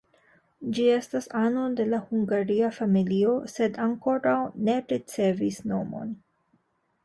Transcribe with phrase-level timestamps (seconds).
[0.77, 6.15] Ĝi estas ano de la hungaria familio sed ankoraŭ ne ricevis nomon.